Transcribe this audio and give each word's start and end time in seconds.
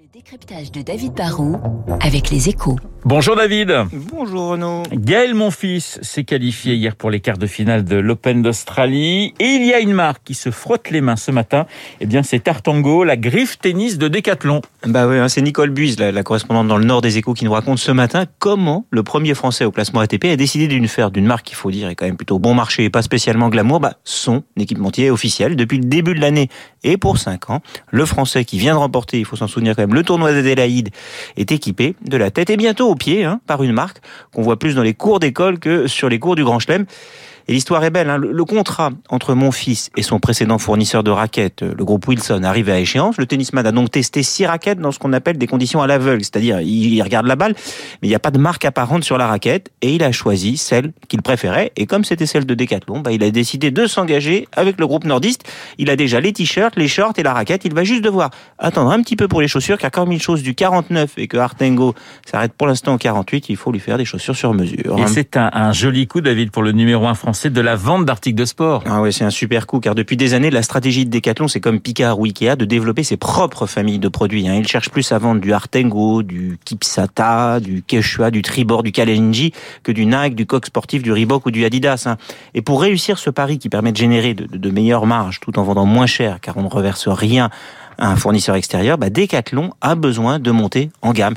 Le 0.00 0.06
décryptage 0.14 0.72
de 0.72 0.80
David 0.80 1.12
Barrault 1.12 1.60
avec 2.00 2.30
les 2.30 2.48
échos. 2.48 2.76
Bonjour 3.04 3.36
David. 3.36 3.74
Bonjour 3.92 4.50
Renaud. 4.50 4.82
Gaël 4.92 5.34
Monfils 5.34 5.98
s'est 6.02 6.24
qualifié 6.24 6.74
hier 6.74 6.96
pour 6.96 7.10
les 7.10 7.20
quarts 7.20 7.38
de 7.38 7.46
finale 7.46 7.84
de 7.84 7.96
l'Open 7.96 8.40
d'Australie. 8.40 9.34
Et 9.40 9.44
il 9.44 9.66
y 9.66 9.72
a 9.72 9.80
une 9.80 9.92
marque 9.92 10.22
qui 10.24 10.34
se 10.34 10.50
frotte 10.50 10.90
les 10.90 11.00
mains 11.00 11.16
ce 11.16 11.30
matin. 11.30 11.66
Eh 12.00 12.06
bien, 12.06 12.22
c'est 12.22 12.40
Tartango, 12.40 13.04
la 13.04 13.16
griffe 13.16 13.58
tennis 13.58 13.98
de 13.98 14.08
Décathlon. 14.08 14.60
Bah 14.86 15.06
oui, 15.06 15.16
hein, 15.18 15.28
c'est 15.28 15.42
Nicole 15.42 15.70
Buise, 15.70 15.98
la, 15.98 16.12
la, 16.12 16.22
correspondante 16.22 16.68
dans 16.68 16.78
le 16.78 16.84
Nord 16.84 17.00
des 17.00 17.18
Échos, 17.18 17.34
qui 17.34 17.44
nous 17.44 17.52
raconte 17.52 17.78
ce 17.78 17.92
matin 17.92 18.24
comment 18.38 18.86
le 18.90 19.02
premier 19.02 19.34
Français 19.34 19.64
au 19.64 19.70
classement 19.70 20.00
ATP 20.00 20.26
a 20.26 20.36
décidé 20.36 20.68
d'une 20.68 20.88
faire 20.88 21.10
d'une 21.10 21.26
marque 21.26 21.46
qu'il 21.46 21.56
faut 21.56 21.70
dire 21.70 21.88
est 21.88 21.94
quand 21.94 22.06
même 22.06 22.16
plutôt 22.16 22.38
bon 22.38 22.54
marché 22.54 22.84
et 22.84 22.90
pas 22.90 23.02
spécialement 23.02 23.48
glamour, 23.48 23.80
bah, 23.80 23.94
son 24.04 24.44
équipementier 24.56 25.10
officiel 25.10 25.56
depuis 25.56 25.78
le 25.78 25.84
début 25.84 26.14
de 26.14 26.20
l'année 26.20 26.48
et 26.84 26.96
pour 26.96 27.18
5 27.18 27.50
ans. 27.50 27.60
Le 27.90 28.04
Français 28.04 28.44
qui 28.44 28.58
vient 28.58 28.74
de 28.74 28.78
remporter, 28.78 29.18
il 29.18 29.24
faut 29.24 29.36
s'en 29.36 29.46
souvenir 29.46 29.74
quand 29.74 29.82
même, 29.82 29.89
le 29.94 30.02
tournoi 30.02 30.32
d'Adélaïde 30.32 30.90
est 31.36 31.52
équipé 31.52 31.94
de 32.04 32.16
la 32.16 32.30
tête 32.30 32.50
et 32.50 32.56
bientôt 32.56 32.88
aux 32.88 32.94
pieds 32.94 33.24
hein, 33.24 33.40
par 33.46 33.62
une 33.62 33.72
marque 33.72 33.98
qu'on 34.32 34.42
voit 34.42 34.58
plus 34.58 34.74
dans 34.74 34.82
les 34.82 34.94
cours 34.94 35.20
d'école 35.20 35.58
que 35.58 35.86
sur 35.86 36.08
les 36.08 36.18
cours 36.18 36.36
du 36.36 36.44
Grand 36.44 36.58
Chelem. 36.58 36.86
Et 37.50 37.52
l'histoire 37.52 37.82
est 37.82 37.90
belle. 37.90 38.08
Hein. 38.08 38.16
Le, 38.16 38.44
contrat 38.44 38.90
entre 39.08 39.34
mon 39.34 39.50
fils 39.50 39.90
et 39.96 40.02
son 40.02 40.20
précédent 40.20 40.58
fournisseur 40.58 41.02
de 41.02 41.10
raquettes, 41.10 41.62
le 41.62 41.84
groupe 41.84 42.06
Wilson, 42.06 42.44
arrive 42.44 42.70
à 42.70 42.78
échéance. 42.78 43.16
Le 43.16 43.26
tennisman 43.26 43.66
a 43.66 43.72
donc 43.72 43.90
testé 43.90 44.22
six 44.22 44.46
raquettes 44.46 44.78
dans 44.78 44.92
ce 44.92 45.00
qu'on 45.00 45.12
appelle 45.12 45.36
des 45.36 45.48
conditions 45.48 45.82
à 45.82 45.88
l'aveugle, 45.88 46.22
c'est-à-dire 46.22 46.60
il 46.60 47.02
regarde 47.02 47.26
la 47.26 47.34
balle, 47.34 47.56
mais 48.02 48.06
il 48.06 48.08
n'y 48.08 48.14
a 48.14 48.20
pas 48.20 48.30
de 48.30 48.38
marque 48.38 48.64
apparente 48.64 49.02
sur 49.02 49.18
la 49.18 49.26
raquette, 49.26 49.72
et 49.82 49.96
il 49.96 50.04
a 50.04 50.12
choisi 50.12 50.58
celle 50.58 50.92
qu'il 51.08 51.22
préférait. 51.22 51.72
Et 51.74 51.86
comme 51.86 52.04
c'était 52.04 52.24
celle 52.24 52.46
de 52.46 52.54
Decathlon, 52.54 53.00
bah, 53.00 53.10
il 53.10 53.24
a 53.24 53.32
décidé 53.32 53.72
de 53.72 53.86
s'engager 53.88 54.46
avec 54.52 54.78
le 54.78 54.86
groupe 54.86 55.04
nordiste. 55.04 55.42
Il 55.76 55.90
a 55.90 55.96
déjà 55.96 56.20
les 56.20 56.32
t-shirts, 56.32 56.76
les 56.76 56.86
shorts 56.86 57.14
et 57.16 57.24
la 57.24 57.32
raquette. 57.32 57.64
Il 57.64 57.74
va 57.74 57.82
juste 57.82 58.04
devoir 58.04 58.30
attendre 58.60 58.92
un 58.92 59.02
petit 59.02 59.16
peu 59.16 59.26
pour 59.26 59.40
les 59.40 59.48
chaussures, 59.48 59.78
car 59.78 59.90
comme 59.90 60.12
il 60.12 60.22
chose 60.22 60.44
du 60.44 60.54
49 60.54 61.14
et 61.16 61.26
que 61.26 61.36
Artengo 61.36 61.96
s'arrête 62.30 62.52
pour 62.52 62.68
l'instant 62.68 62.94
au 62.94 62.98
48, 62.98 63.48
il 63.48 63.56
faut 63.56 63.72
lui 63.72 63.80
faire 63.80 63.98
des 63.98 64.04
chaussures 64.04 64.36
sur 64.36 64.54
mesure. 64.54 65.00
Et 65.00 65.08
c'est 65.08 65.36
un, 65.36 65.50
un 65.52 65.72
joli 65.72 66.06
coup, 66.06 66.20
David, 66.20 66.52
pour 66.52 66.62
le 66.62 66.70
numéro 66.70 67.08
1 67.08 67.14
français 67.14 67.39
de 67.48 67.60
la 67.60 67.76
vente 67.76 68.04
d'articles 68.04 68.38
de 68.38 68.44
sport. 68.44 68.82
Ah 68.86 69.00
ouais, 69.00 69.12
c'est 69.12 69.24
un 69.24 69.30
super 69.30 69.66
coup 69.66 69.80
car 69.80 69.94
depuis 69.94 70.16
des 70.16 70.34
années, 70.34 70.50
la 70.50 70.62
stratégie 70.62 71.06
de 71.06 71.10
Decathlon, 71.10 71.48
c'est 71.48 71.60
comme 71.60 71.80
Picard 71.80 72.18
ou 72.18 72.26
Ikea 72.26 72.56
de 72.56 72.64
développer 72.64 73.02
ses 73.02 73.16
propres 73.16 73.66
familles 73.66 73.98
de 73.98 74.08
produits. 74.08 74.48
Hein. 74.48 74.56
Ils 74.56 74.66
cherchent 74.66 74.90
plus 74.90 75.10
à 75.12 75.18
vendre 75.18 75.40
du 75.40 75.52
Artengo, 75.52 76.22
du 76.22 76.58
Kipsata, 76.64 77.60
du 77.60 77.82
Quechua, 77.82 78.30
du 78.30 78.42
Tribord, 78.42 78.82
du 78.82 78.92
Kalenji 78.92 79.52
que 79.82 79.92
du 79.92 80.06
Nike, 80.06 80.34
du 80.34 80.46
Coq 80.46 80.66
sportif, 80.66 81.02
du 81.02 81.12
Reebok 81.12 81.46
ou 81.46 81.50
du 81.50 81.64
Adidas. 81.64 82.04
Hein. 82.06 82.16
Et 82.54 82.62
pour 82.62 82.82
réussir 82.82 83.18
ce 83.18 83.30
pari 83.30 83.58
qui 83.58 83.68
permet 83.68 83.92
de 83.92 83.96
générer 83.96 84.34
de, 84.34 84.46
de, 84.46 84.58
de 84.58 84.70
meilleures 84.70 85.06
marges 85.06 85.40
tout 85.40 85.58
en 85.58 85.62
vendant 85.62 85.86
moins 85.86 86.06
cher 86.06 86.40
car 86.40 86.56
on 86.56 86.62
ne 86.62 86.68
reverse 86.68 87.08
rien 87.08 87.50
à 87.98 88.08
un 88.08 88.16
fournisseur 88.16 88.56
extérieur, 88.56 88.98
bah 88.98 89.10
Decathlon 89.10 89.70
a 89.80 89.94
besoin 89.94 90.38
de 90.38 90.50
monter 90.50 90.90
en 91.02 91.12
gamme. 91.12 91.34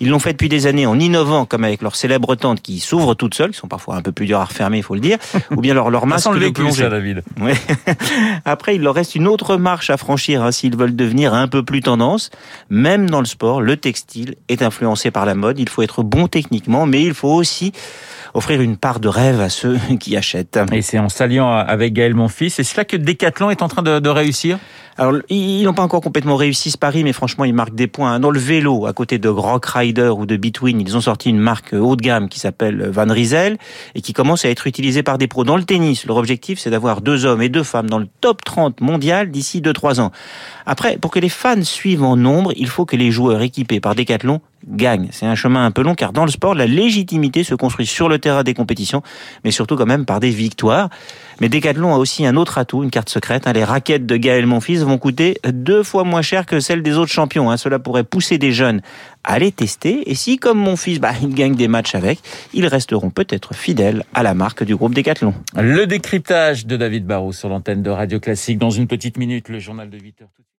Ils 0.00 0.08
l'ont 0.08 0.18
fait 0.18 0.32
depuis 0.32 0.48
des 0.48 0.66
années 0.66 0.86
en 0.86 0.98
innovant, 0.98 1.44
comme 1.44 1.64
avec 1.64 1.82
leur 1.82 1.96
célèbre 1.96 2.34
tente 2.34 2.62
qui 2.62 2.80
s'ouvre 2.80 3.14
toute 3.14 3.34
seule, 3.34 3.50
qui 3.50 3.58
sont 3.58 3.68
parfois 3.68 3.96
un 3.96 4.02
peu 4.02 4.12
plus 4.12 4.26
dures 4.26 4.40
à 4.40 4.44
refermer, 4.44 4.78
il 4.78 4.82
faut 4.82 4.94
le 4.94 5.00
dire, 5.00 5.18
ou 5.50 5.60
bien 5.60 5.74
leur, 5.74 5.90
leur 5.90 6.06
masque 6.06 6.32
de 6.32 6.48
plongée. 6.50 6.82
Ça, 6.82 6.88
David. 6.88 7.22
Ouais. 7.40 7.54
Après, 8.44 8.76
il 8.76 8.82
leur 8.82 8.94
reste 8.94 9.14
une 9.14 9.26
autre 9.26 9.56
marche 9.56 9.90
à 9.90 9.96
franchir 9.96 10.42
hein, 10.42 10.52
s'ils 10.52 10.76
veulent 10.76 10.96
devenir 10.96 11.34
un 11.34 11.48
peu 11.48 11.62
plus 11.62 11.80
tendance. 11.80 12.30
Même 12.70 13.10
dans 13.10 13.20
le 13.20 13.26
sport, 13.26 13.60
le 13.60 13.76
textile 13.76 14.36
est 14.48 14.62
influencé 14.62 15.10
par 15.10 15.26
la 15.26 15.34
mode. 15.34 15.58
Il 15.58 15.68
faut 15.68 15.82
être 15.82 16.02
bon 16.02 16.28
techniquement, 16.28 16.86
mais 16.86 17.02
il 17.02 17.14
faut 17.14 17.32
aussi 17.32 17.72
offrir 18.34 18.60
une 18.60 18.76
part 18.76 19.00
de 19.00 19.08
rêve 19.08 19.40
à 19.40 19.48
ceux 19.48 19.78
qui 20.00 20.16
achètent. 20.16 20.58
Et 20.72 20.82
c'est 20.82 20.98
en 20.98 21.08
s'alliant 21.08 21.50
avec 21.50 21.92
Gaël 21.92 22.14
Monfils, 22.14 22.50
c'est 22.50 22.64
cela 22.64 22.84
que 22.84 22.96
Decathlon 22.96 23.50
est 23.50 23.62
en 23.62 23.68
train 23.68 23.82
de, 23.82 23.98
de 23.98 24.08
réussir? 24.08 24.58
Alors, 24.98 25.14
ils 25.28 25.62
n'ont 25.62 25.74
pas 25.74 25.84
encore 25.84 26.00
complètement 26.00 26.34
réussi 26.34 26.72
ce 26.72 26.78
pari, 26.78 27.04
mais 27.04 27.12
franchement, 27.12 27.44
ils 27.44 27.54
marquent 27.54 27.76
des 27.76 27.86
points. 27.86 28.18
Dans 28.18 28.32
le 28.32 28.40
vélo, 28.40 28.86
à 28.86 28.92
côté 28.92 29.18
de 29.18 29.28
Rock 29.28 29.64
Ou 29.88 30.26
de 30.26 30.36
Between, 30.36 30.80
ils 30.80 30.96
ont 30.96 31.00
sorti 31.00 31.30
une 31.30 31.38
marque 31.38 31.72
haut 31.72 31.96
de 31.96 32.02
gamme 32.02 32.28
qui 32.28 32.38
s'appelle 32.38 32.88
Van 32.90 33.06
Riesel 33.08 33.56
et 33.94 34.00
qui 34.00 34.12
commence 34.12 34.44
à 34.44 34.50
être 34.50 34.66
utilisée 34.66 35.02
par 35.02 35.18
des 35.18 35.28
pros. 35.28 35.44
Dans 35.44 35.56
le 35.56 35.64
tennis, 35.64 36.06
leur 36.06 36.16
objectif, 36.16 36.58
c'est 36.58 36.70
d'avoir 36.70 37.00
deux 37.00 37.24
hommes 37.24 37.42
et 37.42 37.48
deux 37.48 37.62
femmes 37.62 37.88
dans 37.88 37.98
le 37.98 38.08
top 38.20 38.44
30 38.44 38.80
mondial 38.80 39.30
d'ici 39.30 39.60
2-3 39.60 40.00
ans. 40.00 40.12
Après, 40.66 40.98
pour 40.98 41.10
que 41.10 41.18
les 41.18 41.28
fans 41.28 41.62
suivent 41.62 42.02
en 42.02 42.16
nombre, 42.16 42.52
il 42.56 42.68
faut 42.68 42.84
que 42.84 42.96
les 42.96 43.10
joueurs 43.10 43.40
équipés 43.40 43.80
par 43.80 43.94
Decathlon 43.94 44.40
gagnent. 44.66 45.08
C'est 45.12 45.26
un 45.26 45.34
chemin 45.34 45.64
un 45.64 45.70
peu 45.70 45.82
long 45.82 45.94
car 45.94 46.12
dans 46.12 46.24
le 46.24 46.30
sport, 46.30 46.54
la 46.54 46.66
légitimité 46.66 47.44
se 47.44 47.54
construit 47.54 47.86
sur 47.86 48.08
le 48.08 48.18
terrain 48.18 48.42
des 48.42 48.54
compétitions, 48.54 49.02
mais 49.44 49.50
surtout 49.50 49.76
quand 49.76 49.86
même 49.86 50.04
par 50.04 50.20
des 50.20 50.30
victoires. 50.30 50.88
Mais 51.40 51.48
Decathlon 51.48 51.94
a 51.94 51.98
aussi 51.98 52.26
un 52.26 52.36
autre 52.36 52.58
atout, 52.58 52.82
une 52.82 52.90
carte 52.90 53.08
secrète. 53.08 53.46
Les 53.46 53.64
raquettes 53.64 54.06
de 54.06 54.16
Gaël 54.16 54.46
Monfils 54.46 54.80
vont 54.80 54.98
coûter 54.98 55.38
deux 55.46 55.82
fois 55.82 56.04
moins 56.04 56.22
cher 56.22 56.46
que 56.46 56.58
celles 56.58 56.82
des 56.82 56.96
autres 56.96 57.12
champions. 57.12 57.56
Cela 57.56 57.78
pourrait 57.78 58.04
pousser 58.04 58.38
des 58.38 58.52
jeunes 58.52 58.82
à 59.24 59.38
les 59.38 59.52
tester. 59.52 60.10
Et 60.10 60.14
si, 60.14 60.38
comme 60.38 60.58
mon 60.58 60.76
fils, 60.76 60.98
bah, 60.98 61.12
gagne 61.22 61.54
des 61.54 61.68
matchs 61.68 61.94
avec, 61.94 62.18
ils 62.52 62.66
resteront 62.66 63.10
peut-être 63.10 63.54
fidèles 63.54 64.04
à 64.14 64.22
la 64.22 64.34
marque 64.34 64.64
du 64.64 64.74
groupe 64.74 64.94
Decathlon. 64.94 65.34
Le 65.56 65.86
décryptage 65.86 66.66
de 66.66 66.76
David 66.76 67.06
Barrault 67.06 67.32
sur 67.32 67.48
l'antenne 67.48 67.82
de 67.82 67.90
Radio 67.90 68.18
Classique. 68.18 68.58
Dans 68.58 68.70
une 68.70 68.88
petite 68.88 69.16
minute, 69.16 69.48
le 69.48 69.60
journal 69.60 69.90
de 69.90 69.98
8 69.98 70.22
heures. 70.22 70.28